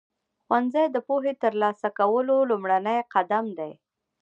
[0.43, 3.71] ښوونځی د پوهې ترلاسه کولو لومړنی قدم دی.